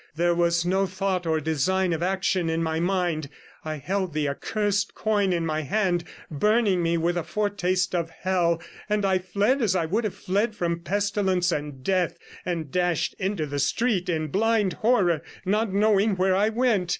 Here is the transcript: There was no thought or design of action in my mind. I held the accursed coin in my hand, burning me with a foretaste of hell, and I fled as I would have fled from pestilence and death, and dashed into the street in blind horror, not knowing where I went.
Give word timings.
There 0.15 0.33
was 0.33 0.65
no 0.65 0.87
thought 0.87 1.27
or 1.27 1.39
design 1.39 1.93
of 1.93 2.01
action 2.01 2.49
in 2.49 2.63
my 2.63 2.79
mind. 2.79 3.29
I 3.63 3.75
held 3.75 4.13
the 4.15 4.27
accursed 4.29 4.95
coin 4.95 5.31
in 5.31 5.45
my 5.45 5.61
hand, 5.61 6.05
burning 6.31 6.81
me 6.81 6.97
with 6.97 7.17
a 7.17 7.23
foretaste 7.23 7.93
of 7.93 8.09
hell, 8.09 8.59
and 8.89 9.05
I 9.05 9.19
fled 9.19 9.61
as 9.61 9.75
I 9.75 9.85
would 9.85 10.03
have 10.05 10.15
fled 10.15 10.55
from 10.55 10.79
pestilence 10.79 11.51
and 11.51 11.83
death, 11.83 12.17
and 12.47 12.71
dashed 12.71 13.13
into 13.19 13.45
the 13.45 13.59
street 13.59 14.09
in 14.09 14.29
blind 14.29 14.73
horror, 14.81 15.21
not 15.45 15.71
knowing 15.71 16.15
where 16.15 16.35
I 16.35 16.49
went. 16.49 16.89